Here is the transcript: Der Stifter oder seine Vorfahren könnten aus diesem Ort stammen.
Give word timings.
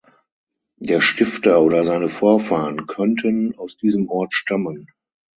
Der 0.79 0.99
Stifter 0.99 1.61
oder 1.61 1.83
seine 1.83 2.09
Vorfahren 2.09 2.87
könnten 2.87 3.53
aus 3.59 3.77
diesem 3.77 4.09
Ort 4.09 4.33
stammen. 4.33 4.87